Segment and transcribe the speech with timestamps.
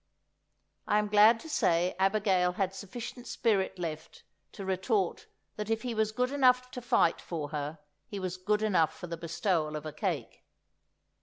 [0.87, 5.27] I am glad to say Abigail had sufficient spirit left to retort
[5.57, 7.77] that if he was good enough to fight for her,
[8.07, 10.43] he was good enough for the bestowal of a cake.